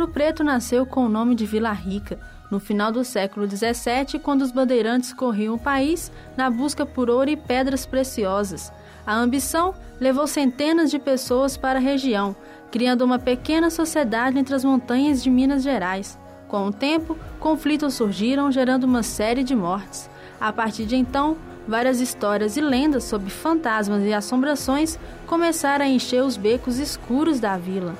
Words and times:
Ouro 0.00 0.12
Preto 0.12 0.42
nasceu 0.42 0.86
com 0.86 1.04
o 1.04 1.08
nome 1.10 1.34
de 1.34 1.44
Vila 1.44 1.72
Rica, 1.72 2.18
no 2.50 2.58
final 2.58 2.90
do 2.90 3.04
século 3.04 3.46
XVII, 3.46 4.18
quando 4.18 4.40
os 4.40 4.50
bandeirantes 4.50 5.12
corriam 5.12 5.54
o 5.54 5.58
país 5.58 6.10
na 6.38 6.48
busca 6.48 6.86
por 6.86 7.10
ouro 7.10 7.28
e 7.28 7.36
pedras 7.36 7.84
preciosas. 7.84 8.72
A 9.06 9.14
ambição 9.14 9.74
levou 10.00 10.26
centenas 10.26 10.90
de 10.90 10.98
pessoas 10.98 11.58
para 11.58 11.78
a 11.78 11.82
região, 11.82 12.34
criando 12.70 13.04
uma 13.04 13.18
pequena 13.18 13.68
sociedade 13.68 14.38
entre 14.38 14.54
as 14.54 14.64
montanhas 14.64 15.22
de 15.22 15.28
Minas 15.28 15.62
Gerais. 15.62 16.18
Com 16.48 16.68
o 16.68 16.72
tempo, 16.72 17.14
conflitos 17.38 17.92
surgiram, 17.92 18.50
gerando 18.50 18.84
uma 18.84 19.02
série 19.02 19.44
de 19.44 19.54
mortes. 19.54 20.08
A 20.40 20.50
partir 20.50 20.86
de 20.86 20.96
então, 20.96 21.36
várias 21.68 22.00
histórias 22.00 22.56
e 22.56 22.62
lendas 22.62 23.04
sobre 23.04 23.28
fantasmas 23.28 24.02
e 24.02 24.14
assombrações 24.14 24.98
começaram 25.26 25.84
a 25.84 25.88
encher 25.88 26.24
os 26.24 26.38
becos 26.38 26.78
escuros 26.78 27.38
da 27.38 27.58
vila. 27.58 27.94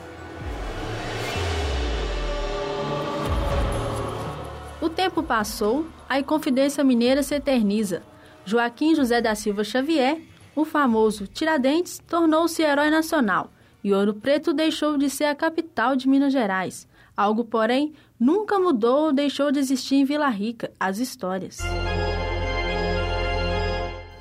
Tempo 4.91 5.23
passou, 5.23 5.87
a 6.09 6.19
Inconfidência 6.19 6.85
Mineira 6.85 7.23
se 7.23 7.35
eterniza. 7.35 8.03
Joaquim 8.45 8.95
José 8.95 9.21
da 9.21 9.35
Silva 9.35 9.65
Xavier, 9.65 10.21
o 10.55 10.65
famoso 10.65 11.27
Tiradentes, 11.27 11.99
tornou-se 12.07 12.63
herói 12.63 12.91
nacional 12.91 13.51
e 13.83 13.93
Ouro 13.93 14.15
Preto 14.15 14.53
deixou 14.53 14.99
de 14.99 15.09
ser 15.09 15.25
a 15.25 15.35
capital 15.35 15.97
de 15.97 16.09
Minas 16.09 16.33
Gerais. 16.33 16.87
Algo, 17.17 17.45
porém, 17.45 17.93
nunca 18.19 18.59
mudou 18.59 19.07
ou 19.07 19.13
deixou 19.13 19.51
de 19.51 19.59
existir 19.59 19.97
em 19.97 20.05
Vila 20.05 20.29
Rica: 20.29 20.71
as 20.79 20.99
histórias. 20.99 21.59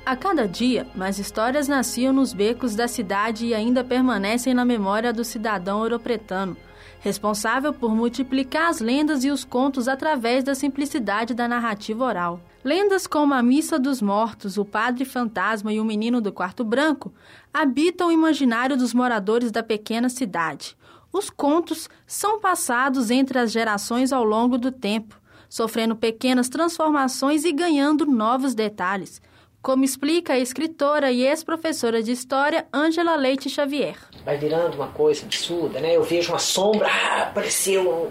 A 0.04 0.16
cada 0.16 0.48
dia, 0.48 0.86
mais 0.94 1.18
histórias 1.18 1.68
nasciam 1.68 2.12
nos 2.12 2.32
becos 2.32 2.74
da 2.74 2.88
cidade 2.88 3.46
e 3.46 3.54
ainda 3.54 3.84
permanecem 3.84 4.54
na 4.54 4.64
memória 4.64 5.12
do 5.12 5.24
cidadão 5.24 5.80
ouropretano 5.80 6.56
responsável 7.00 7.72
por 7.72 7.94
multiplicar 7.94 8.68
as 8.68 8.78
lendas 8.78 9.24
e 9.24 9.30
os 9.30 9.44
contos 9.44 9.88
através 9.88 10.44
da 10.44 10.54
simplicidade 10.54 11.34
da 11.34 11.48
narrativa 11.48 12.04
oral. 12.04 12.40
Lendas 12.62 13.06
como 13.06 13.32
a 13.32 13.42
Missa 13.42 13.78
dos 13.78 14.02
Mortos, 14.02 14.58
o 14.58 14.64
Padre 14.64 15.06
Fantasma 15.06 15.72
e 15.72 15.80
o 15.80 15.84
Menino 15.84 16.20
do 16.20 16.30
Quarto 16.30 16.62
Branco 16.62 17.12
habitam 17.52 18.08
o 18.08 18.12
imaginário 18.12 18.76
dos 18.76 18.92
moradores 18.92 19.50
da 19.50 19.62
pequena 19.62 20.10
cidade. 20.10 20.76
Os 21.10 21.30
contos 21.30 21.88
são 22.06 22.38
passados 22.38 23.10
entre 23.10 23.38
as 23.38 23.50
gerações 23.50 24.12
ao 24.12 24.22
longo 24.22 24.58
do 24.58 24.70
tempo, 24.70 25.18
sofrendo 25.48 25.96
pequenas 25.96 26.48
transformações 26.48 27.44
e 27.44 27.50
ganhando 27.50 28.06
novos 28.06 28.54
detalhes, 28.54 29.20
como 29.62 29.84
explica 29.84 30.34
a 30.34 30.38
escritora 30.38 31.10
e 31.10 31.26
ex-professora 31.26 32.02
de 32.02 32.12
História 32.12 32.66
Ângela 32.72 33.14
Leite 33.14 33.50
Xavier. 33.50 33.96
Vai 34.24 34.38
virando 34.38 34.74
uma 34.74 34.88
coisa 34.88 35.24
absurda, 35.24 35.80
né? 35.80 35.96
Eu 35.96 36.02
vejo 36.02 36.32
uma 36.32 36.38
sombra, 36.38 36.88
ah, 36.88 37.22
apareceu 37.24 38.10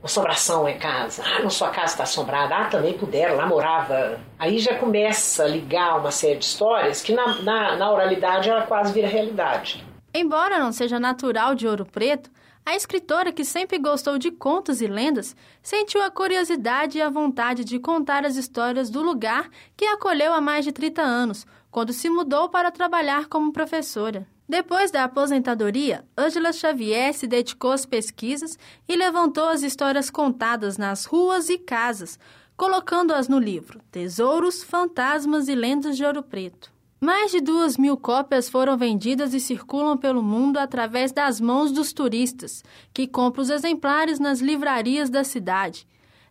uma 0.00 0.06
assombração 0.06 0.66
em 0.68 0.78
casa. 0.78 1.22
Ah, 1.24 1.42
não 1.42 1.50
sua 1.50 1.68
casa 1.68 1.92
está 1.92 2.02
assombrada. 2.04 2.56
Ah, 2.56 2.64
também 2.64 2.94
puderam, 2.94 3.36
lá 3.36 3.46
morava. 3.46 4.18
Aí 4.38 4.58
já 4.58 4.74
começa 4.74 5.44
a 5.44 5.48
ligar 5.48 5.98
uma 5.98 6.10
série 6.10 6.38
de 6.38 6.44
histórias 6.46 7.02
que 7.02 7.12
na, 7.12 7.42
na, 7.42 7.76
na 7.76 7.92
oralidade 7.92 8.48
ela 8.48 8.62
quase 8.62 8.92
vira 8.92 9.08
realidade. 9.08 9.84
Embora 10.12 10.58
não 10.58 10.72
seja 10.72 10.98
natural 10.98 11.54
de 11.54 11.68
Ouro 11.68 11.84
Preto, 11.84 12.30
a 12.64 12.76
escritora, 12.76 13.32
que 13.32 13.44
sempre 13.44 13.78
gostou 13.78 14.18
de 14.18 14.30
contos 14.30 14.80
e 14.80 14.86
lendas, 14.86 15.34
sentiu 15.62 16.02
a 16.02 16.10
curiosidade 16.10 16.98
e 16.98 17.02
a 17.02 17.08
vontade 17.08 17.64
de 17.64 17.78
contar 17.78 18.24
as 18.24 18.36
histórias 18.36 18.90
do 18.90 19.02
lugar 19.02 19.48
que 19.76 19.84
acolheu 19.84 20.32
há 20.32 20.40
mais 20.40 20.64
de 20.64 20.72
30 20.72 21.02
anos, 21.02 21.46
quando 21.70 21.92
se 21.92 22.10
mudou 22.10 22.48
para 22.48 22.70
trabalhar 22.70 23.26
como 23.26 23.52
professora. 23.52 24.26
Depois 24.48 24.90
da 24.90 25.04
aposentadoria, 25.04 26.04
Ângela 26.18 26.52
Xavier 26.52 27.14
se 27.14 27.26
dedicou 27.26 27.70
às 27.70 27.86
pesquisas 27.86 28.58
e 28.88 28.96
levantou 28.96 29.48
as 29.48 29.62
histórias 29.62 30.10
contadas 30.10 30.76
nas 30.76 31.04
ruas 31.04 31.48
e 31.48 31.56
casas, 31.56 32.18
colocando-as 32.56 33.28
no 33.28 33.38
livro 33.38 33.80
Tesouros, 33.90 34.62
Fantasmas 34.62 35.48
e 35.48 35.54
Lendas 35.54 35.96
de 35.96 36.04
Ouro 36.04 36.22
Preto. 36.22 36.72
Mais 37.00 37.30
de 37.30 37.40
duas 37.40 37.78
mil 37.78 37.96
cópias 37.96 38.50
foram 38.50 38.76
vendidas 38.76 39.32
e 39.32 39.40
circulam 39.40 39.96
pelo 39.96 40.22
mundo 40.22 40.58
através 40.58 41.12
das 41.12 41.40
mãos 41.40 41.72
dos 41.72 41.94
turistas, 41.94 42.62
que 42.92 43.06
compram 43.06 43.42
os 43.42 43.48
exemplares 43.48 44.18
nas 44.20 44.40
livrarias 44.40 45.08
da 45.08 45.24
cidade. 45.24 45.86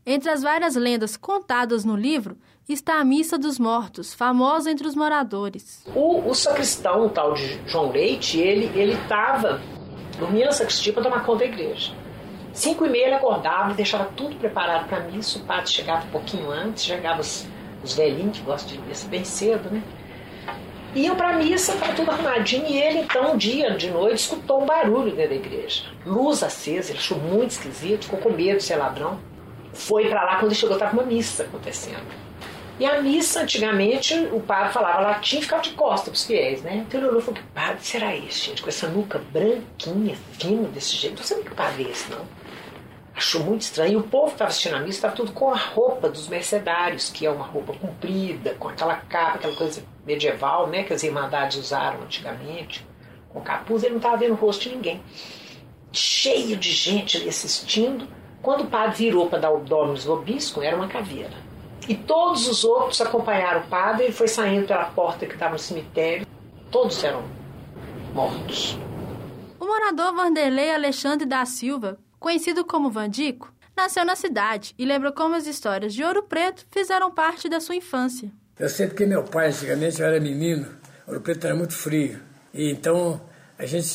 Entre 0.05 0.29
as 0.29 0.43
várias 0.43 0.75
lendas 0.75 1.17
contadas 1.17 1.83
no 1.83 1.95
livro 1.95 2.37
está 2.67 2.99
a 2.99 3.03
Missa 3.03 3.35
dos 3.35 3.57
Mortos, 3.57 4.13
famosa 4.13 4.69
entre 4.69 4.87
os 4.87 4.93
moradores. 4.93 5.83
O, 5.95 6.29
o 6.29 6.35
sacristão, 6.35 7.07
o 7.07 7.09
tal 7.09 7.33
de 7.33 7.59
João 7.67 7.91
Leite, 7.91 8.39
ele 8.39 8.71
ele 8.79 8.93
estava 8.93 9.59
dormia 10.19 10.45
na 10.45 10.51
sacristia 10.51 10.93
para 10.93 11.01
tomar 11.01 11.25
conta 11.25 11.39
da 11.39 11.45
igreja. 11.45 11.93
Cinco 12.53 12.85
e 12.85 12.89
meia 12.89 13.05
ele 13.05 13.15
acordava, 13.15 13.73
deixava 13.73 14.05
tudo 14.15 14.35
preparado 14.35 14.87
para 14.87 14.97
a 14.97 15.01
missa, 15.01 15.39
o 15.39 15.41
padre 15.43 15.71
chegava 15.71 16.05
um 16.05 16.09
pouquinho 16.09 16.51
antes, 16.51 16.83
chegava 16.83 17.21
os, 17.21 17.47
os 17.83 17.93
velhinhos 17.93 18.37
que 18.37 18.43
gostam 18.43 18.77
de 18.77 18.87
missa 18.87 19.07
bem 19.07 19.23
cedo, 19.23 19.71
né? 19.71 19.81
Iam 20.95 21.15
para 21.15 21.29
a 21.29 21.33
missa, 21.33 21.73
estava 21.73 21.93
tudo 21.93 22.11
arrumadinho, 22.11 22.65
e 22.67 22.77
ele 22.81 22.99
então, 22.99 23.33
um 23.33 23.37
dia 23.37 23.71
de 23.71 23.89
noite, 23.89 24.21
escutou 24.21 24.61
um 24.61 24.65
barulho 24.65 25.11
dentro 25.11 25.29
da 25.29 25.35
igreja. 25.35 25.83
Luz 26.05 26.43
acesa, 26.43 26.91
ele 26.91 26.99
achou 26.99 27.17
muito 27.17 27.51
esquisito, 27.51 28.05
ficou 28.05 28.19
com 28.19 28.29
medo 28.29 28.57
de 28.57 28.63
ser 28.63 28.75
ladrão. 28.75 29.19
Foi 29.73 30.09
para 30.09 30.23
lá, 30.23 30.35
quando 30.35 30.51
ele 30.51 30.55
chegou, 30.55 30.75
estava 30.75 30.93
uma 30.93 31.03
missa 31.03 31.43
acontecendo. 31.43 32.29
E 32.79 32.85
a 32.85 33.01
missa, 33.01 33.41
antigamente, 33.41 34.13
o 34.31 34.39
padre 34.39 34.71
falava 34.71 35.01
latim 35.01 35.39
e 35.39 35.41
ficava 35.41 35.61
de 35.61 35.71
costas 35.71 36.03
para 36.03 36.13
os 36.13 36.25
fiéis, 36.25 36.61
né? 36.61 36.85
Então 36.87 36.99
ele 36.99 37.09
olhou 37.09 37.19
e 37.19 37.23
falou: 37.23 37.41
que 37.41 37.47
padre 37.49 37.79
será 37.81 38.15
esse, 38.15 38.47
gente? 38.47 38.61
Com 38.61 38.69
essa 38.69 38.87
nuca 38.87 39.21
branquinha, 39.33 40.15
fina 40.39 40.67
desse 40.69 40.95
jeito. 40.95 41.17
Não 41.17 41.23
sei 41.23 41.43
que 41.43 41.53
padre 41.53 41.83
é 41.83 41.91
esse, 41.91 42.09
não 42.09 42.25
achou 43.19 43.43
muito 43.43 43.61
estranho. 43.61 43.93
E 43.93 43.95
o 43.97 44.03
povo 44.03 44.27
que 44.27 44.31
estava 44.33 44.49
assistindo 44.49 44.75
a 44.75 44.79
missa 44.79 44.97
estava 44.97 45.15
tudo 45.15 45.31
com 45.33 45.49
a 45.49 45.57
roupa 45.57 46.09
dos 46.09 46.27
mercedários, 46.27 47.09
que 47.09 47.25
é 47.25 47.29
uma 47.29 47.45
roupa 47.45 47.73
comprida, 47.73 48.55
com 48.55 48.69
aquela 48.69 48.95
capa, 48.95 49.35
aquela 49.35 49.55
coisa 49.55 49.83
medieval, 50.05 50.67
né, 50.67 50.83
que 50.83 50.93
as 50.93 51.03
irmandades 51.03 51.57
usaram 51.57 52.01
antigamente, 52.01 52.85
com 53.31 53.41
capuz. 53.41 53.83
Ele 53.83 53.91
não 53.91 53.97
estava 53.97 54.17
vendo 54.17 54.31
o 54.31 54.35
rosto 54.35 54.63
de 54.63 54.75
ninguém. 54.75 55.03
Cheio 55.91 56.55
de 56.55 56.71
gente 56.71 57.17
ali 57.17 57.29
assistindo. 57.29 58.07
Quando 58.41 58.61
o 58.61 58.67
padre 58.67 58.95
virou 58.95 59.27
para 59.27 59.39
dar 59.39 59.51
o 59.51 59.59
Dominus 59.59 60.05
Vobiscum, 60.05 60.61
era 60.61 60.75
uma 60.75 60.87
caveira. 60.87 61.33
E 61.87 61.95
todos 61.95 62.47
os 62.47 62.63
outros 62.63 63.01
acompanharam 63.01 63.61
o 63.61 63.67
padre, 63.67 64.05
ele 64.05 64.13
foi 64.13 64.27
saindo 64.27 64.65
pela 64.65 64.85
porta 64.85 65.25
que 65.25 65.33
estava 65.33 65.53
no 65.53 65.59
cemitério. 65.59 66.25
Todos 66.71 67.03
eram 67.03 67.23
mortos. 68.13 68.77
O 69.59 69.65
morador 69.65 70.15
Vanderlei 70.15 70.73
Alexandre 70.73 71.25
da 71.25 71.45
Silva 71.45 71.97
conhecido 72.19 72.65
como 72.65 72.91
Vandico, 72.91 73.53
nasceu 73.75 74.03
na 74.03 74.15
cidade 74.15 74.73
e 74.77 74.85
lembra 74.85 75.11
como 75.11 75.35
as 75.35 75.47
histórias 75.47 75.93
de 75.93 76.03
Ouro 76.03 76.23
Preto 76.23 76.65
fizeram 76.69 77.11
parte 77.11 77.47
da 77.47 77.59
sua 77.59 77.75
infância. 77.75 78.31
Eu 78.59 78.67
sei 78.67 78.87
porque 78.87 79.05
meu 79.05 79.23
pai, 79.23 79.47
antigamente, 79.47 80.01
eu 80.01 80.07
era 80.07 80.19
menino, 80.19 80.67
Ouro 81.07 81.21
Preto 81.21 81.47
era 81.47 81.55
muito 81.55 81.73
frio. 81.73 82.19
E 82.53 82.71
então 82.71 83.21
a 83.57 83.65
gente 83.65 83.85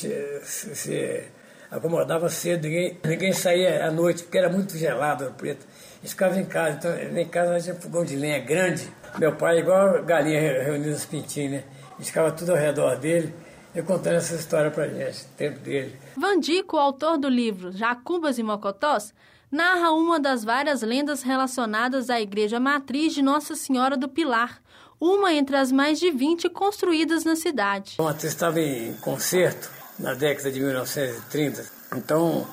se, 0.42 1.24
acomodava 1.70 2.28
cedo, 2.30 2.64
ninguém, 2.64 2.98
ninguém 3.04 3.32
saía 3.32 3.86
à 3.86 3.90
noite, 3.90 4.22
porque 4.22 4.38
era 4.38 4.48
muito 4.48 4.76
gelado 4.78 5.24
Ouro 5.24 5.36
Preto. 5.36 5.66
A 5.66 6.00
gente 6.00 6.10
ficava 6.10 6.38
em 6.38 6.44
casa, 6.46 6.76
então 6.76 7.18
em 7.20 7.28
casa 7.28 7.52
nós 7.52 7.64
tinha 7.64 7.76
fogão 7.76 8.04
de 8.04 8.16
lenha 8.16 8.38
grande. 8.38 8.88
Meu 9.18 9.36
pai, 9.36 9.58
igual 9.58 10.02
galinha 10.02 10.62
reunida 10.62 10.90
nos 10.90 11.04
pintinhos, 11.04 11.52
né? 11.52 11.64
A 11.92 11.96
gente 11.98 12.06
ficava 12.06 12.32
tudo 12.32 12.52
ao 12.52 12.58
redor 12.58 12.96
dele 12.96 13.32
e 13.74 13.82
contando 13.82 14.16
essa 14.16 14.34
história 14.34 14.70
pra 14.70 14.86
gente, 14.86 15.24
tempo 15.36 15.58
dele. 15.60 15.98
Vandico, 16.16 16.76
autor 16.76 17.18
do 17.18 17.28
livro 17.28 17.72
Jacubas 17.72 18.38
e 18.38 18.42
Mocotós, 18.42 19.12
narra 19.50 19.90
uma 19.90 20.20
das 20.20 20.44
várias 20.44 20.82
lendas 20.82 21.22
relacionadas 21.22 22.08
à 22.08 22.20
igreja 22.20 22.60
matriz 22.60 23.12
de 23.12 23.22
Nossa 23.22 23.54
Senhora 23.54 23.96
do 23.96 24.08
Pilar, 24.08 24.62
uma 25.00 25.32
entre 25.32 25.56
as 25.56 25.72
mais 25.72 25.98
de 25.98 26.10
20 26.10 26.48
construídas 26.50 27.24
na 27.24 27.34
cidade. 27.34 27.96
A 27.98 28.02
matriz 28.02 28.32
estava 28.32 28.60
em 28.60 28.94
concerto 28.94 29.70
na 29.98 30.14
década 30.14 30.50
de 30.50 30.60
1930, 30.60 31.64
então 31.96 32.46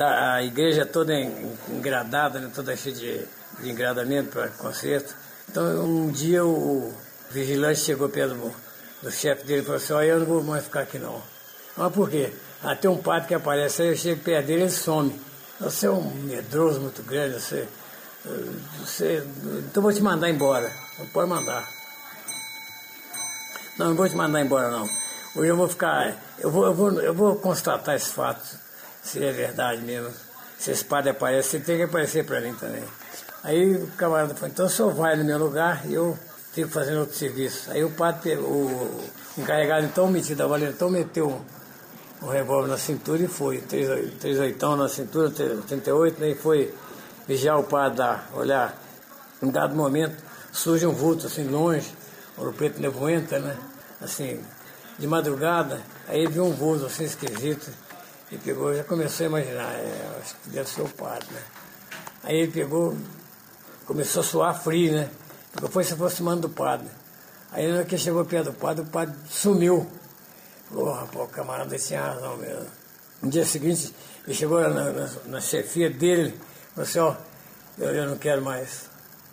a 0.00 0.42
igreja 0.42 0.86
toda 0.86 1.12
engradada, 1.68 2.38
né, 2.38 2.50
toda 2.54 2.76
cheia 2.76 2.94
de, 2.94 3.20
de 3.62 3.70
engradamento 3.70 4.30
para 4.30 4.48
concerto. 4.48 5.14
Então 5.48 5.84
um 5.84 6.10
dia 6.10 6.44
o 6.44 6.92
vigilante 7.30 7.80
chegou 7.80 8.08
perto 8.08 8.34
do, 8.34 8.67
do 9.02 9.10
chefe 9.10 9.44
dele 9.44 9.62
falou 9.62 9.76
assim, 9.76 9.92
olha, 9.92 10.06
eu 10.06 10.20
não 10.20 10.26
vou 10.26 10.42
mais 10.42 10.64
ficar 10.64 10.80
aqui 10.80 10.98
não. 10.98 11.22
Mas 11.76 11.92
por 11.92 12.10
quê? 12.10 12.32
Até 12.62 12.88
um 12.88 12.96
padre 12.96 13.28
que 13.28 13.34
aparece 13.34 13.82
aí, 13.82 13.88
eu 13.88 13.96
chego 13.96 14.22
perto 14.22 14.46
dele, 14.46 14.62
ele 14.62 14.70
some. 14.70 15.18
Você 15.60 15.86
é 15.86 15.90
um 15.90 16.10
medroso 16.10 16.80
muito 16.80 17.02
grande, 17.02 17.40
você, 17.40 17.68
você. 18.80 19.24
Então 19.70 19.82
vou 19.82 19.92
te 19.92 20.00
mandar 20.00 20.28
embora. 20.28 20.70
Não 20.98 21.06
pode 21.06 21.28
mandar. 21.28 21.68
Não, 23.78 23.88
não 23.88 23.94
vou 23.94 24.08
te 24.08 24.16
mandar 24.16 24.40
embora 24.40 24.70
não. 24.70 24.88
Hoje 25.36 25.48
eu 25.48 25.56
vou 25.56 25.68
ficar. 25.68 26.16
Eu 26.38 26.50
vou, 26.50 26.66
eu 26.66 26.74
vou, 26.74 26.92
eu 27.00 27.14
vou 27.14 27.36
constatar 27.36 27.94
esse 27.94 28.10
fato, 28.10 28.58
se 29.02 29.24
é 29.24 29.30
verdade 29.30 29.82
mesmo. 29.82 30.12
Se 30.58 30.72
esse 30.72 30.84
padre 30.84 31.10
aparece, 31.10 31.50
você 31.50 31.60
tem 31.60 31.76
que 31.76 31.84
aparecer 31.84 32.24
para 32.24 32.40
mim 32.40 32.54
também. 32.54 32.82
Aí 33.44 33.76
o 33.76 33.86
camarada 33.92 34.34
falou, 34.34 34.48
então 34.48 34.66
o 34.66 34.68
senhor 34.68 34.92
vai 34.92 35.16
no 35.16 35.24
meu 35.24 35.38
lugar 35.38 35.86
e 35.86 35.94
eu 35.94 36.18
fazendo 36.66 37.00
outro 37.00 37.16
serviço. 37.16 37.70
Aí 37.70 37.84
o 37.84 37.90
padre, 37.90 38.36
o 38.36 39.00
encarregado 39.36 39.86
então 39.86 40.08
metido 40.08 40.38
da 40.38 40.46
valentão 40.46 40.90
meteu 40.90 41.40
um 42.22 42.26
revólver 42.26 42.68
na 42.68 42.78
cintura 42.78 43.22
e 43.22 43.28
foi. 43.28 43.58
Três, 43.58 43.88
três 44.18 44.38
oitão 44.38 44.76
na 44.76 44.88
cintura, 44.88 45.30
38, 45.30 46.20
né? 46.20 46.30
E 46.30 46.34
foi 46.34 46.74
vigiar 47.26 47.58
o 47.58 47.64
padre 47.64 48.02
olhar. 48.34 48.76
Em 49.42 49.50
dado 49.50 49.76
momento, 49.76 50.16
surge 50.52 50.86
um 50.86 50.92
vulto 50.92 51.26
assim 51.26 51.44
longe, 51.44 51.92
Ouro 52.36 52.52
Preto 52.52 52.80
nevoenta, 52.80 53.38
né? 53.38 53.56
Assim, 54.00 54.40
de 54.98 55.06
madrugada, 55.06 55.80
aí 56.08 56.26
viu 56.26 56.44
um 56.44 56.52
vulto 56.52 56.86
assim 56.86 57.04
esquisito 57.04 57.70
e 58.30 58.36
pegou, 58.36 58.74
já 58.74 58.84
começou 58.84 59.24
a 59.24 59.28
imaginar, 59.28 59.72
é, 59.74 60.18
acho 60.20 60.34
que 60.42 60.50
deve 60.50 60.68
ser 60.68 60.82
o 60.82 60.88
padre, 60.88 61.26
né? 61.32 61.40
Aí 62.24 62.36
ele 62.36 62.52
pegou, 62.52 62.96
começou 63.86 64.20
a 64.20 64.24
suar 64.24 64.60
frio, 64.60 64.92
né? 64.92 65.08
Foi 65.70 65.84
se 65.84 65.94
aproximando 65.94 66.42
do 66.42 66.48
padre. 66.48 66.88
Aí 67.52 67.66
na 67.66 67.76
hora 67.76 67.84
que 67.84 67.96
chegou 67.96 68.24
perto 68.24 68.46
do 68.46 68.52
padre, 68.52 68.82
o 68.82 68.86
padre 68.86 69.14
sumiu. 69.28 69.86
Oh, 70.70 70.92
rapaz, 70.92 71.24
o 71.24 71.28
camarada 71.28 71.78
tinha 71.78 72.02
razão 72.02 72.36
mesmo. 72.36 72.66
No 73.22 73.30
dia 73.30 73.44
seguinte, 73.44 73.94
ele 74.26 74.34
chegou 74.34 74.60
na, 74.60 74.92
na, 74.92 75.10
na 75.26 75.40
chefia 75.40 75.90
dele, 75.90 76.38
falou 76.74 76.88
assim, 76.88 76.98
ó, 76.98 77.14
eu, 77.78 77.94
eu 77.94 78.08
não 78.08 78.18
quero 78.18 78.42
mais 78.42 78.88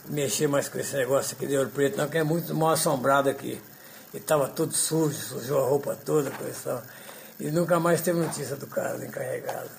mexer 0.08 0.48
mais 0.48 0.70
com 0.70 0.80
esse 0.80 0.96
negócio 0.96 1.36
aqui 1.36 1.46
de 1.46 1.58
ouro 1.58 1.70
preto, 1.70 1.98
não, 1.98 2.08
que 2.08 2.18
é 2.18 2.24
muito 2.24 2.56
mal 2.56 2.72
assombrado 2.72 3.30
aqui. 3.30 3.62
E 4.14 4.18
estava 4.18 4.48
tudo 4.48 4.74
sujo, 4.74 5.14
sujou 5.14 5.64
a 5.64 5.68
roupa 5.68 5.96
toda, 5.96 6.32
coisa 6.32 6.82
e 7.40 7.52
nunca 7.52 7.80
mais 7.80 8.02
teve 8.02 8.20
notícia 8.20 8.56
do 8.56 8.68
cara, 8.68 8.98
do 8.98 9.06
encarregado. 9.06 9.70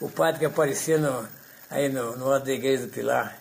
O 0.00 0.10
padre 0.10 0.40
que 0.40 0.44
aparecia 0.44 0.98
no, 0.98 1.26
aí 1.70 1.88
no, 1.88 2.16
no 2.16 2.38
da 2.38 2.52
igreja 2.52 2.86
do 2.86 2.92
Pilar. 2.92 3.36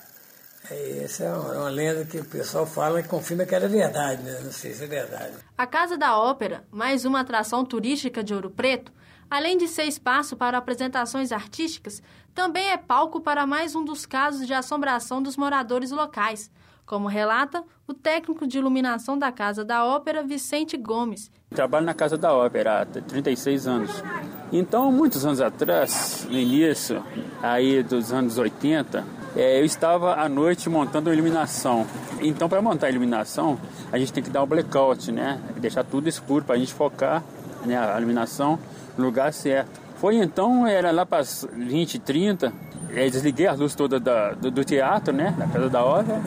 Aí, 0.70 1.04
essa 1.04 1.24
é 1.24 1.34
uma, 1.34 1.54
uma, 1.54 1.70
lenda 1.70 2.04
que 2.06 2.20
o 2.20 2.26
pessoal 2.26 2.66
fala 2.66 3.00
e 3.00 3.04
confirma 3.04 3.46
que 3.46 3.56
era 3.56 3.68
verdade, 3.68 4.22
né? 4.24 4.40
Não 4.44 4.52
sei 4.52 4.74
se 4.74 4.84
é 4.84 4.88
verdade. 4.88 5.34
A 5.58 5.66
Casa 5.66 5.98
da 5.98 6.18
Ópera, 6.18 6.64
mais 6.70 7.06
uma 7.06 7.22
atração 7.22 7.64
turística 7.64 8.24
de 8.24 8.34
Ouro 8.34 8.50
Preto, 8.50 8.92
além 9.30 9.58
de 9.58 9.68
ser 9.68 9.84
espaço 9.84 10.36
para 10.36 10.58
apresentações 10.58 11.31
artísticas, 11.31 12.02
também 12.34 12.70
é 12.70 12.78
palco 12.78 13.22
para 13.22 13.46
mais 13.46 13.76
um 13.76 13.84
dos 13.84 14.06
casos 14.06 14.48
de 14.48 14.54
assombração 14.54 15.22
dos 15.22 15.38
moradores 15.38 15.92
locais, 15.92 16.50
como 16.86 17.08
relata 17.08 17.64
o 17.88 17.94
técnico 17.94 18.48
de 18.48 18.58
iluminação 18.58 19.18
da 19.18 19.31
Casa 19.31 19.64
da 19.64 19.86
Ópera, 19.86 20.24
Vicente 20.24 20.76
Gomes. 20.76 21.31
Trabalho 21.52 21.86
na 21.86 21.94
Casa 21.94 22.18
da 22.18 22.34
Ópera 22.34 22.81
há 22.81 22.86
36 22.86 23.68
anos. 23.68 24.04
Então, 24.52 24.92
muitos 24.92 25.26
anos 25.26 25.42
atrás, 25.42 26.28
no 26.30 26.38
início 26.38 27.04
aí 27.42 27.84
dos 27.84 28.12
anos 28.12 28.38
80, 28.38 29.06
é, 29.36 29.60
eu 29.60 29.66
estava 29.66 30.16
à 30.16 30.28
noite 30.28 30.70
montando 30.70 31.14
iluminação. 31.14 31.86
Então, 32.22 32.50
para 32.50 32.62
montar 32.62 32.88
a 32.88 32.90
iluminação, 32.90 33.60
a 33.92 34.00
gente 34.00 34.12
tem 34.12 34.24
que 34.24 34.30
dar 34.30 34.44
um 34.44 34.48
blackout, 34.48 35.12
né? 35.12 35.40
Deixar 35.58 35.84
tudo 35.84 36.10
escuro 36.10 36.44
para 36.44 36.56
a 36.56 36.58
gente 36.58 36.74
focar 36.74 37.24
né, 37.66 37.78
a 37.78 37.98
iluminação 37.98 38.60
no 38.98 39.06
lugar 39.06 39.32
certo. 39.34 39.80
Foi 39.98 40.16
então, 40.16 40.66
era 40.66 40.92
lá 40.92 41.06
para 41.06 41.20
as 41.20 41.48
20, 41.52 42.00
30, 42.00 42.54
é, 42.94 43.10
desliguei 43.10 43.48
a 43.48 43.54
luz 43.54 43.76
toda 43.76 44.00
da, 44.00 44.32
do, 44.32 44.50
do, 44.50 44.64
teatro, 44.64 45.14
né, 45.14 45.36
da 45.38 45.46
Casa 45.48 45.70
da 45.70 45.84
Ópera, 45.84 46.22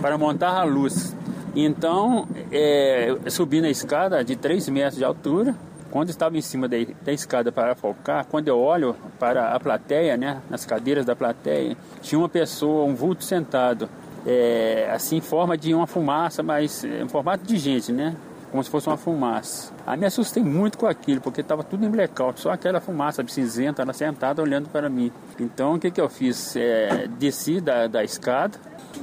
para 0.00 0.16
montar 0.16 0.50
a 0.50 0.62
luz. 0.64 1.14
Então, 1.54 2.28
é, 2.52 3.16
subi 3.28 3.60
na 3.60 3.68
escada 3.68 4.22
de 4.22 4.36
3 4.36 4.68
metros 4.68 4.96
de 4.96 5.04
altura. 5.04 5.54
Quando 5.90 6.10
estava 6.10 6.36
em 6.36 6.40
cima 6.42 6.68
da, 6.68 6.76
da, 7.02 7.12
escada 7.12 7.50
para 7.50 7.74
focar, 7.74 8.26
quando 8.26 8.48
eu 8.48 8.58
olho 8.58 8.94
para 9.18 9.54
a 9.54 9.58
plateia, 9.58 10.16
né, 10.16 10.42
nas 10.50 10.66
cadeiras 10.66 11.06
da 11.06 11.16
plateia, 11.16 11.76
tinha 12.02 12.18
uma 12.18 12.28
pessoa, 12.28 12.84
um 12.84 12.94
vulto 12.94 13.24
sentado, 13.24 13.88
é, 14.26 14.90
assim, 14.92 15.16
em 15.16 15.20
forma 15.20 15.56
de 15.56 15.72
uma 15.72 15.86
fumaça, 15.86 16.42
mas 16.42 16.84
é, 16.84 17.02
em 17.02 17.08
formato 17.08 17.44
de 17.46 17.56
gente, 17.56 17.92
né? 17.92 18.14
Como 18.56 18.64
se 18.64 18.70
fosse 18.70 18.88
uma 18.88 18.96
fumaça. 18.96 19.70
Aí 19.86 19.98
me 19.98 20.06
assustei 20.06 20.42
muito 20.42 20.78
com 20.78 20.86
aquilo, 20.86 21.20
porque 21.20 21.42
estava 21.42 21.62
tudo 21.62 21.84
em 21.84 21.90
blackout, 21.90 22.40
só 22.40 22.52
aquela 22.52 22.80
fumaça 22.80 23.22
cinzenta, 23.28 23.82
ela 23.82 23.92
sentada 23.92 24.40
olhando 24.40 24.70
para 24.70 24.88
mim. 24.88 25.12
Então 25.38 25.74
o 25.74 25.78
que, 25.78 25.90
que 25.90 26.00
eu 26.00 26.08
fiz? 26.08 26.56
É, 26.56 27.06
desci 27.06 27.60
da, 27.60 27.86
da 27.86 28.02
escada, 28.02 28.58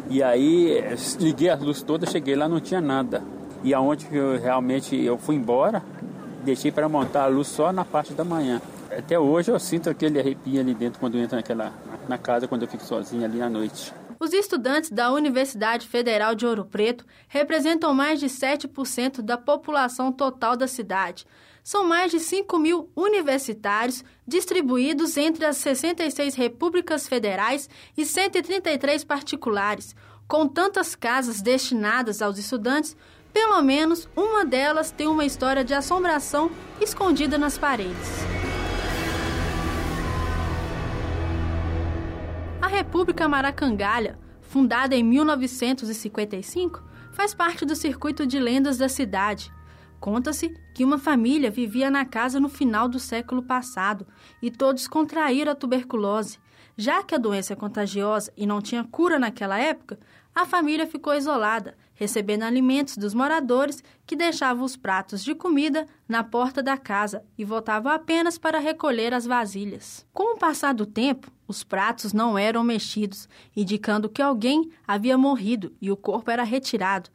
e 0.09 0.23
aí 0.23 0.83
liguei 1.19 1.51
a 1.51 1.55
luz 1.55 1.83
toda, 1.83 2.09
cheguei 2.09 2.35
lá, 2.35 2.49
não 2.49 2.59
tinha 2.59 2.81
nada. 2.81 3.21
E 3.63 3.75
aonde 3.75 4.07
eu 4.11 4.39
realmente 4.39 4.99
eu 4.99 5.19
fui 5.19 5.35
embora, 5.35 5.83
deixei 6.43 6.71
para 6.71 6.89
montar 6.89 7.25
a 7.25 7.27
luz 7.27 7.47
só 7.47 7.71
na 7.71 7.85
parte 7.85 8.11
da 8.11 8.23
manhã. 8.23 8.59
Até 8.89 9.19
hoje 9.19 9.51
eu 9.51 9.59
sinto 9.59 9.87
aquele 9.87 10.19
arrepio 10.19 10.59
ali 10.59 10.73
dentro 10.73 10.99
quando 10.99 11.13
eu 11.13 11.21
entro 11.21 11.35
naquela, 11.35 11.71
na 12.09 12.17
casa, 12.17 12.47
quando 12.47 12.63
eu 12.63 12.67
fico 12.67 12.83
sozinho 12.83 13.23
ali 13.23 13.39
à 13.39 13.51
noite. 13.51 13.93
Os 14.23 14.31
estudantes 14.31 14.89
da 14.89 15.11
Universidade 15.11 15.85
Federal 15.85 16.33
de 16.33 16.45
Ouro 16.45 16.63
Preto 16.63 17.05
representam 17.27 17.93
mais 17.93 18.21
de 18.21 18.27
7% 18.27 19.21
da 19.21 19.37
população 19.37 20.13
total 20.13 20.55
da 20.55 20.65
cidade. 20.65 21.27
São 21.61 21.83
mais 21.83 22.09
de 22.09 22.21
5 22.21 22.57
mil 22.57 22.89
universitários 22.95 24.01
distribuídos 24.25 25.17
entre 25.17 25.43
as 25.43 25.57
66 25.57 26.35
repúblicas 26.35 27.05
federais 27.05 27.69
e 27.97 28.05
133 28.05 29.03
particulares. 29.03 29.93
Com 30.25 30.47
tantas 30.47 30.95
casas 30.95 31.41
destinadas 31.41 32.21
aos 32.21 32.37
estudantes, 32.37 32.95
pelo 33.33 33.61
menos 33.61 34.07
uma 34.15 34.45
delas 34.45 34.89
tem 34.89 35.05
uma 35.05 35.25
história 35.25 35.65
de 35.65 35.73
assombração 35.73 36.49
escondida 36.79 37.37
nas 37.37 37.57
paredes. 37.57 38.32
República 42.73 43.29
Maracangalha, 43.29 44.17
fundada 44.41 44.95
em 44.95 45.03
1955, 45.03 46.83
faz 47.11 47.31
parte 47.31 47.65
do 47.65 47.75
circuito 47.75 48.25
de 48.25 48.39
lendas 48.39 48.79
da 48.79 48.89
cidade. 48.89 49.53
Conta-se 49.99 50.49
que 50.73 50.83
uma 50.83 50.97
família 50.97 51.51
vivia 51.51 51.91
na 51.91 52.03
casa 52.03 52.39
no 52.39 52.49
final 52.49 52.89
do 52.89 52.97
século 52.97 53.43
passado 53.43 54.07
e 54.41 54.49
todos 54.49 54.87
contraíram 54.87 55.51
a 55.51 55.55
tuberculose. 55.55 56.39
Já 56.75 57.03
que 57.03 57.13
a 57.13 57.19
doença 57.19 57.53
é 57.53 57.55
contagiosa 57.55 58.33
e 58.35 58.47
não 58.47 58.59
tinha 58.59 58.83
cura 58.83 59.19
naquela 59.19 59.59
época, 59.59 59.99
a 60.33 60.43
família 60.43 60.87
ficou 60.87 61.13
isolada, 61.13 61.77
recebendo 61.93 62.43
alimentos 62.43 62.97
dos 62.97 63.13
moradores 63.13 63.83
que 64.05 64.15
deixavam 64.15 64.63
os 64.63 64.75
pratos 64.75 65.23
de 65.23 65.35
comida 65.35 65.85
na 66.07 66.23
porta 66.23 66.61
da 66.61 66.77
casa 66.77 67.23
e 67.37 67.45
voltavam 67.45 67.91
apenas 67.91 68.37
para 68.37 68.59
recolher 68.59 69.13
as 69.13 69.25
vasilhas. 69.25 70.05
Com 70.13 70.35
o 70.35 70.37
passar 70.37 70.73
do 70.73 70.85
tempo, 70.85 71.31
os 71.47 71.63
pratos 71.63 72.13
não 72.13 72.37
eram 72.37 72.63
mexidos, 72.63 73.27
indicando 73.55 74.09
que 74.09 74.21
alguém 74.21 74.69
havia 74.87 75.17
morrido 75.17 75.73
e 75.81 75.91
o 75.91 75.97
corpo 75.97 76.31
era 76.31 76.43
retirado 76.43 77.09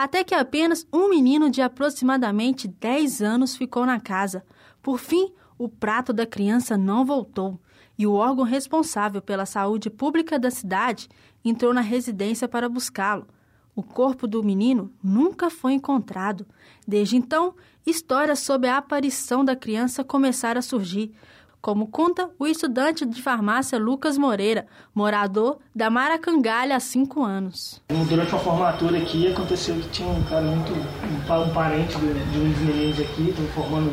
até 0.00 0.24
que 0.24 0.34
apenas 0.34 0.86
um 0.90 1.10
menino 1.10 1.50
de 1.50 1.60
aproximadamente 1.60 2.66
10 2.66 3.20
anos 3.20 3.54
ficou 3.54 3.84
na 3.84 4.00
casa. 4.00 4.42
Por 4.80 4.98
fim, 4.98 5.30
o 5.58 5.68
prato 5.68 6.10
da 6.10 6.24
criança 6.24 6.74
não 6.74 7.04
voltou 7.04 7.60
e 7.98 8.06
o 8.06 8.14
órgão 8.14 8.46
responsável 8.46 9.20
pela 9.20 9.44
saúde 9.44 9.90
pública 9.90 10.38
da 10.38 10.50
cidade 10.50 11.06
entrou 11.44 11.74
na 11.74 11.82
residência 11.82 12.48
para 12.48 12.66
buscá-lo. 12.66 13.26
O 13.74 13.82
corpo 13.82 14.26
do 14.26 14.42
menino 14.42 14.90
nunca 15.02 15.48
foi 15.48 15.72
encontrado. 15.72 16.46
Desde 16.86 17.16
então, 17.16 17.54
histórias 17.86 18.40
sobre 18.40 18.68
a 18.68 18.78
aparição 18.78 19.44
da 19.44 19.56
criança 19.56 20.04
começaram 20.04 20.58
a 20.58 20.62
surgir, 20.62 21.12
como 21.60 21.86
conta 21.86 22.30
o 22.38 22.46
estudante 22.46 23.04
de 23.04 23.22
farmácia 23.22 23.78
Lucas 23.78 24.16
Moreira, 24.16 24.66
morador 24.94 25.58
da 25.74 25.90
Maracangalha 25.90 26.74
há 26.76 26.80
cinco 26.80 27.22
anos. 27.22 27.82
Durante 28.08 28.32
uma 28.32 28.40
formatura 28.40 28.98
aqui, 28.98 29.30
aconteceu 29.30 29.76
que 29.76 29.88
tinha 29.90 30.08
um 30.08 30.22
cara 30.24 30.42
muito. 30.42 30.72
um 30.72 31.54
parente 31.54 31.96
de, 31.98 32.06
um 32.06 32.50
dos 32.50 32.60
meninos 32.60 33.00
aqui, 33.00 33.28
estão 33.28 33.44
formando 33.48 33.90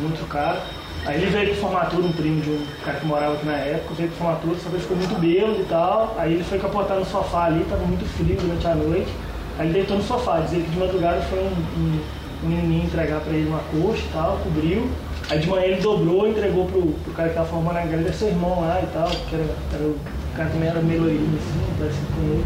muito 0.00 0.28
cara. 0.28 0.60
Aí 1.06 1.16
ele 1.16 1.26
veio 1.26 1.48
para 1.48 1.56
formatura, 1.56 2.02
um 2.02 2.12
primo 2.12 2.40
de 2.40 2.50
um 2.50 2.64
cara 2.82 2.98
que 2.98 3.06
morava 3.06 3.34
aqui 3.34 3.44
na 3.44 3.56
época, 3.56 3.94
veio 3.94 4.08
para 4.08 4.18
formatura, 4.18 4.58
só 4.58 4.70
que 4.70 4.78
ficou 4.78 4.96
muito 4.96 5.20
bêbado 5.20 5.60
e 5.60 5.64
tal. 5.64 6.14
Aí 6.18 6.32
ele 6.32 6.44
foi 6.44 6.58
capotar 6.58 6.98
no 6.98 7.04
sofá 7.04 7.44
ali, 7.44 7.60
estava 7.60 7.84
muito 7.84 8.06
frio 8.06 8.36
durante 8.40 8.66
a 8.66 8.74
noite. 8.74 9.12
Aí 9.58 9.66
ele 9.66 9.74
deitou 9.74 9.98
no 9.98 10.02
sofá, 10.02 10.40
dizia 10.40 10.60
que 10.60 10.70
de 10.70 10.78
madrugada 10.78 11.20
foi 11.22 11.40
um, 11.40 11.52
um, 11.78 12.00
um 12.44 12.48
menininho 12.48 12.84
entregar 12.84 13.20
para 13.20 13.34
ele 13.34 13.48
uma 13.48 13.60
coxa 13.70 14.02
e 14.02 14.12
tal, 14.14 14.38
cobriu. 14.42 14.88
Aí 15.28 15.38
de 15.38 15.46
manhã 15.46 15.64
ele 15.64 15.82
dobrou 15.82 16.26
entregou 16.26 16.66
pro, 16.66 16.82
pro 16.82 17.12
cara 17.12 17.28
que 17.28 17.34
tava 17.34 17.48
formando 17.48 17.76
a 17.76 17.82
galera, 17.82 18.12
seu 18.12 18.28
irmão 18.28 18.62
lá 18.62 18.80
e 18.82 18.86
tal, 18.86 19.08
que 19.08 19.34
era, 19.34 19.44
era 19.74 19.84
o 19.84 19.96
cara 20.34 20.48
também 20.50 20.68
era 20.70 20.80
meio 20.80 21.02
loirinho 21.02 21.38
assim, 21.38 21.78
parecido 21.78 22.06
com 22.14 22.22
ele. 22.22 22.44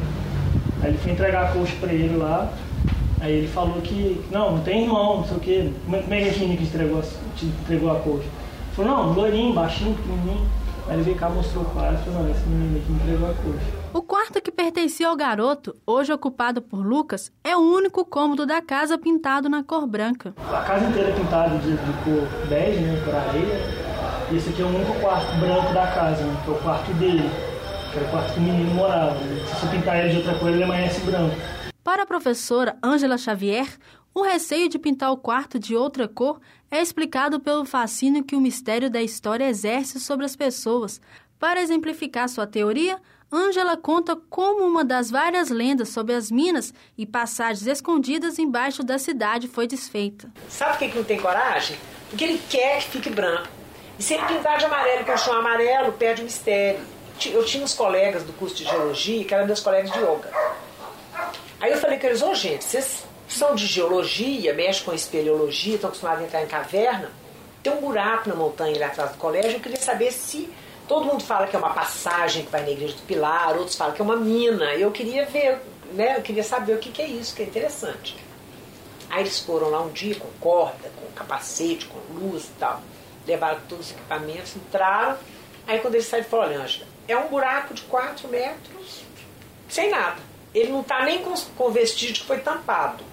Aí 0.82 0.88
ele 0.90 0.98
foi 0.98 1.12
entregar 1.12 1.44
a 1.44 1.48
coxa 1.52 1.74
pra 1.80 1.92
ele 1.92 2.16
lá, 2.16 2.52
aí 3.20 3.32
ele 3.32 3.48
falou 3.48 3.80
que, 3.82 4.20
não, 4.32 4.56
não 4.56 4.62
tem 4.62 4.82
irmão, 4.82 5.18
não 5.18 5.24
sei 5.24 5.36
o 5.36 5.40
quê. 5.40 5.70
Como 5.84 5.96
é, 5.96 6.00
é 6.00 6.22
que 6.22 6.28
esse 6.28 6.40
menino 6.40 6.58
que 6.58 6.64
entregou, 6.64 7.02
te 7.36 7.46
entregou 7.46 7.90
a 7.92 8.00
coxa? 8.00 8.26
Falou, 8.74 8.90
não, 8.90 9.12
loirinho, 9.12 9.54
baixinho, 9.54 9.94
pequenininho. 9.94 10.46
Aí 10.88 10.94
ele 10.94 11.02
veio 11.02 11.16
cá, 11.16 11.28
mostrou 11.28 11.64
o 11.64 11.66
quarto 11.70 12.00
e 12.00 12.04
falou, 12.04 12.22
não, 12.22 12.30
esse 12.30 12.46
menino 12.46 12.78
aqui 12.78 12.92
entregou 12.92 13.30
a 13.30 13.34
coxa. 13.34 13.78
O 13.92 14.02
quarto 14.02 14.40
que 14.40 14.50
pertencia 14.50 15.08
ao 15.08 15.16
garoto, 15.16 15.76
hoje 15.86 16.12
ocupado 16.12 16.62
por 16.62 16.78
Lucas, 16.78 17.30
é 17.44 17.56
o 17.56 17.60
único 17.60 18.04
cômodo 18.04 18.46
da 18.46 18.62
casa 18.62 18.96
pintado 18.96 19.48
na 19.48 19.62
cor 19.62 19.86
branca. 19.86 20.34
A 20.50 20.60
casa 20.62 20.86
inteira 20.86 21.10
é 21.10 21.12
pintada 21.12 21.58
de, 21.58 21.72
de 21.72 21.92
cor 22.04 22.48
bege, 22.48 22.80
né, 22.80 23.02
cor 23.04 23.14
areia. 23.14 23.88
E 24.30 24.36
esse 24.36 24.50
aqui 24.50 24.62
é 24.62 24.64
o 24.64 24.68
único 24.68 24.94
quarto 25.00 25.34
branco 25.38 25.72
da 25.74 25.86
casa, 25.86 26.22
né, 26.22 26.36
que 26.44 26.50
é 26.50 26.54
o 26.54 26.58
quarto 26.58 26.92
dele, 26.94 27.30
que 27.92 27.98
era 27.98 28.06
o 28.06 28.10
quarto 28.10 28.32
que 28.32 28.38
o 28.40 28.42
menino 28.42 28.74
morava. 28.74 29.14
Né. 29.14 29.44
Se 29.46 29.54
você 29.60 29.66
pintar 29.76 29.98
ele 29.98 30.10
de 30.10 30.16
outra 30.18 30.34
cor, 30.38 30.48
ele 30.48 30.62
amanhece 30.62 31.00
branco. 31.00 31.34
Para 31.82 32.02
a 32.02 32.06
professora 32.06 32.76
Ângela 32.84 33.16
Xavier, 33.16 33.66
O 34.18 34.22
receio 34.22 34.68
de 34.68 34.80
pintar 34.80 35.12
o 35.12 35.16
quarto 35.16 35.60
de 35.60 35.76
outra 35.76 36.08
cor 36.08 36.40
é 36.68 36.82
explicado 36.82 37.38
pelo 37.38 37.64
fascínio 37.64 38.24
que 38.24 38.34
o 38.34 38.40
mistério 38.40 38.90
da 38.90 39.00
história 39.00 39.48
exerce 39.48 40.00
sobre 40.00 40.26
as 40.26 40.34
pessoas. 40.34 41.00
Para 41.38 41.62
exemplificar 41.62 42.28
sua 42.28 42.44
teoria, 42.44 43.00
Ângela 43.32 43.76
conta 43.76 44.16
como 44.28 44.64
uma 44.64 44.84
das 44.84 45.08
várias 45.08 45.50
lendas 45.50 45.90
sobre 45.90 46.16
as 46.16 46.32
minas 46.32 46.74
e 46.98 47.06
passagens 47.06 47.68
escondidas 47.68 48.40
embaixo 48.40 48.82
da 48.82 48.98
cidade 48.98 49.46
foi 49.46 49.68
desfeita. 49.68 50.28
Sabe 50.48 50.72
por 50.72 50.78
que 50.78 50.96
não 50.96 51.04
tem 51.04 51.20
coragem? 51.20 51.76
Porque 52.10 52.24
ele 52.24 52.42
quer 52.50 52.82
que 52.82 52.90
fique 52.90 53.10
branco. 53.10 53.46
E 54.00 54.02
se 54.02 54.14
ele 54.14 54.24
pintar 54.24 54.58
de 54.58 54.64
amarelo 54.64 55.02
e 55.02 55.04
continuar 55.04 55.38
amarelo, 55.38 55.92
perde 55.92 56.22
o 56.22 56.24
mistério. 56.24 56.80
Eu 57.24 57.44
tinha 57.44 57.62
uns 57.62 57.72
colegas 57.72 58.24
do 58.24 58.32
curso 58.32 58.56
de 58.56 58.64
geologia 58.64 59.24
que 59.24 59.32
eram 59.32 59.46
meus 59.46 59.60
colegas 59.60 59.92
de 59.92 59.98
yoga. 60.00 60.28
Aí 61.60 61.70
eu 61.70 61.78
falei 61.78 62.00
com 62.00 62.06
eles, 62.08 62.20
ô 62.20 62.34
gente, 62.34 62.64
vocês 62.64 63.06
são 63.28 63.54
de 63.54 63.66
geologia, 63.66 64.54
mexem 64.54 64.84
com 64.84 64.92
espeleologia, 64.94 65.74
estão 65.74 65.88
acostumados 65.88 66.22
a 66.22 66.26
entrar 66.26 66.42
em 66.42 66.46
caverna. 66.46 67.12
Tem 67.62 67.72
um 67.72 67.80
buraco 67.80 68.28
na 68.28 68.34
montanha 68.34 68.74
ali 68.74 68.82
atrás 68.82 69.10
do 69.10 69.18
colégio. 69.18 69.52
Eu 69.52 69.60
queria 69.60 69.78
saber 69.78 70.10
se 70.10 70.48
todo 70.88 71.04
mundo 71.04 71.22
fala 71.22 71.46
que 71.46 71.54
é 71.54 71.58
uma 71.58 71.74
passagem 71.74 72.44
que 72.44 72.50
vai 72.50 72.62
na 72.62 72.70
igreja 72.70 72.94
do 72.94 73.02
Pilar, 73.02 73.56
outros 73.56 73.76
falam 73.76 73.94
que 73.94 74.00
é 74.00 74.04
uma 74.04 74.16
mina. 74.16 74.74
Eu 74.74 74.90
queria 74.90 75.26
ver, 75.26 75.58
né? 75.92 76.16
Eu 76.16 76.22
queria 76.22 76.42
saber 76.42 76.72
o 76.74 76.78
que, 76.78 76.90
que 76.90 77.02
é 77.02 77.06
isso, 77.06 77.34
que 77.34 77.42
é 77.42 77.44
interessante. 77.44 78.16
Aí 79.10 79.20
eles 79.20 79.38
foram 79.40 79.68
lá 79.68 79.82
um 79.82 79.90
dia 79.90 80.14
com 80.14 80.28
corda, 80.40 80.90
com 80.96 81.12
capacete, 81.12 81.86
com 81.86 81.98
luz 82.14 82.44
e 82.44 82.58
tal. 82.58 82.80
Levaram 83.26 83.60
todos 83.68 83.86
os 83.86 83.92
equipamentos, 83.92 84.56
entraram. 84.56 85.18
Aí 85.66 85.80
quando 85.80 85.96
eles 85.96 86.06
saíram, 86.06 86.28
falaram, 86.28 86.52
olha, 86.52 86.62
Ângela, 86.62 86.86
é 87.06 87.16
um 87.16 87.28
buraco 87.28 87.74
de 87.74 87.82
4 87.82 88.26
metros, 88.28 89.02
sem 89.68 89.90
nada. 89.90 90.16
Ele 90.54 90.72
não 90.72 90.80
está 90.80 91.04
nem 91.04 91.22
com, 91.22 91.34
com 91.34 91.70
vestígio 91.70 92.14
que 92.14 92.24
foi 92.24 92.38
tampado 92.38 93.04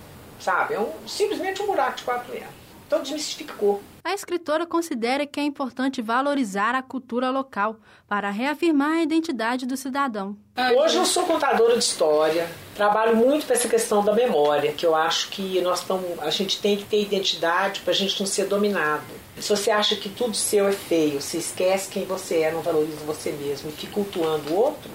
sabe? 0.46 0.76
É 0.76 0.80
um, 0.80 0.92
simplesmente 1.08 1.62
um 1.62 1.66
buraco 1.66 1.98
de 1.98 2.04
quatro 2.04 2.32
metros. 2.32 2.54
Então 2.86 3.02
desmistificou. 3.02 3.82
A 4.04 4.14
escritora 4.14 4.68
considera 4.68 5.26
que 5.26 5.40
é 5.40 5.44
importante 5.44 6.04
valorizar 6.04 6.76
a 6.76 6.84
cultura 6.84 7.32
local 7.32 7.78
para 8.08 8.30
reafirmar 8.30 9.00
a 9.00 9.02
identidade 9.02 9.66
do 9.66 9.76
cidadão. 9.76 10.38
Hoje 10.78 10.98
eu 10.98 11.06
sou 11.06 11.24
contadora 11.24 11.74
de 11.74 11.80
história, 11.84 12.48
trabalho 12.76 13.16
muito 13.16 13.48
com 13.48 13.54
essa 13.54 13.68
questão 13.68 14.06
da 14.06 14.14
memória, 14.14 14.72
que 14.72 14.86
eu 14.86 14.94
acho 14.94 15.30
que 15.30 15.60
nós 15.62 15.84
tamo, 15.84 16.06
a 16.22 16.30
gente 16.30 16.62
tem 16.62 16.78
que 16.78 16.86
ter 16.86 17.02
identidade 17.02 17.82
para 17.82 17.92
a 17.92 17.96
gente 17.96 18.20
não 18.20 18.28
ser 18.28 18.46
dominado. 18.46 19.04
Se 19.40 19.50
você 19.50 19.72
acha 19.72 19.96
que 19.96 20.08
tudo 20.08 20.38
seu 20.38 20.68
é 20.68 20.72
feio, 20.72 21.20
se 21.20 21.38
esquece 21.38 21.90
quem 21.90 22.06
você 22.06 22.42
é, 22.42 22.52
não 22.52 22.62
valoriza 22.62 23.04
você 23.08 23.32
mesmo 23.32 23.70
e 23.70 23.74
fica 23.74 23.94
cultuando 23.94 24.54
o 24.54 24.56
outro, 24.56 24.92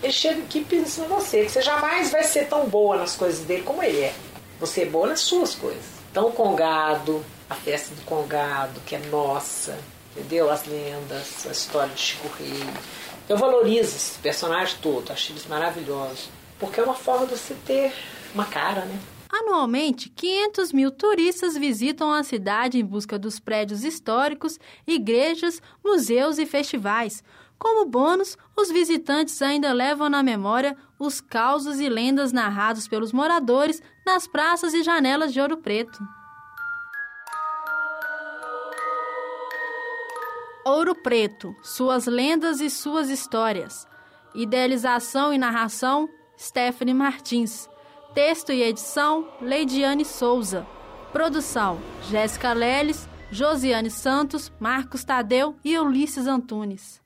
ele 0.00 0.12
chega 0.12 0.40
aqui 0.40 0.60
e 0.60 0.64
pensa 0.64 1.04
em 1.04 1.08
você, 1.08 1.44
que 1.44 1.50
você 1.50 1.60
jamais 1.60 2.12
vai 2.12 2.22
ser 2.22 2.46
tão 2.46 2.68
boa 2.68 2.96
nas 2.96 3.16
coisas 3.16 3.44
dele 3.44 3.62
como 3.62 3.82
ele 3.82 4.02
é. 4.02 4.14
Você 4.62 4.82
é 4.82 4.86
boa 4.86 5.08
nas 5.08 5.18
suas 5.18 5.56
coisas. 5.56 5.82
Então, 6.08 6.28
o 6.28 6.32
Congado, 6.32 7.24
a 7.50 7.54
festa 7.56 7.92
do 7.96 8.02
Congado, 8.02 8.80
que 8.86 8.94
é 8.94 9.00
nossa, 9.10 9.76
entendeu? 10.12 10.48
As 10.48 10.64
lendas, 10.66 11.44
a 11.48 11.50
história 11.50 11.92
de 11.92 12.00
Chico 12.00 12.30
Rei. 12.38 12.62
Eu 13.28 13.36
valorizo 13.36 13.96
esse 13.96 14.20
personagem 14.20 14.76
todo, 14.80 15.10
acho 15.10 15.32
eles 15.32 15.48
maravilhosos. 15.48 16.28
Porque 16.60 16.78
é 16.78 16.84
uma 16.84 16.94
forma 16.94 17.26
de 17.26 17.36
você 17.36 17.56
ter 17.66 17.92
uma 18.32 18.44
cara, 18.44 18.84
né? 18.84 19.00
Anualmente, 19.28 20.08
500 20.10 20.72
mil 20.72 20.92
turistas 20.92 21.56
visitam 21.56 22.12
a 22.12 22.22
cidade 22.22 22.78
em 22.78 22.84
busca 22.84 23.18
dos 23.18 23.40
prédios 23.40 23.82
históricos, 23.82 24.60
igrejas, 24.86 25.60
museus 25.84 26.38
e 26.38 26.46
festivais. 26.46 27.24
Como 27.62 27.86
bônus, 27.86 28.36
os 28.56 28.72
visitantes 28.72 29.40
ainda 29.40 29.72
levam 29.72 30.08
na 30.08 30.20
memória 30.20 30.76
os 30.98 31.20
causos 31.20 31.78
e 31.78 31.88
lendas 31.88 32.32
narrados 32.32 32.88
pelos 32.88 33.12
moradores 33.12 33.80
nas 34.04 34.26
praças 34.26 34.74
e 34.74 34.82
janelas 34.82 35.32
de 35.32 35.40
Ouro 35.40 35.56
Preto. 35.58 35.96
Ouro 40.64 40.92
Preto, 40.96 41.54
suas 41.62 42.06
lendas 42.06 42.60
e 42.60 42.68
suas 42.68 43.08
histórias. 43.08 43.86
Idealização 44.34 45.32
e 45.32 45.38
narração: 45.38 46.08
Stephanie 46.36 46.92
Martins. 46.92 47.68
Texto 48.12 48.50
e 48.50 48.60
edição: 48.60 49.28
Leidiane 49.40 50.04
Souza. 50.04 50.66
Produção: 51.12 51.78
Jéssica 52.10 52.52
Leles, 52.52 53.08
Josiane 53.30 53.88
Santos, 53.88 54.50
Marcos 54.58 55.04
Tadeu 55.04 55.54
e 55.64 55.78
Ulisses 55.78 56.26
Antunes. 56.26 57.01